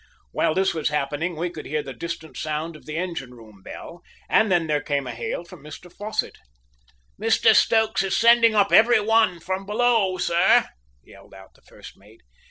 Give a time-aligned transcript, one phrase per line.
[0.31, 4.01] While this was happening we could hear the distant sound of the engine room bell,
[4.27, 6.39] and then there came a hail from Mr Fosset.
[7.21, 10.67] "Mr Stokes is sending up every one from below, sir,"
[11.03, 12.21] yelled out the first mate.